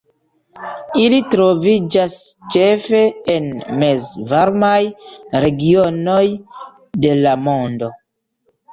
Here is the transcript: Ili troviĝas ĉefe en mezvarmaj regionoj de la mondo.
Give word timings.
Ili 1.01 1.19
troviĝas 1.35 2.15
ĉefe 2.55 3.03
en 3.35 3.47
mezvarmaj 3.85 4.83
regionoj 5.47 6.27
de 7.07 7.17
la 7.25 7.41
mondo. 7.49 7.97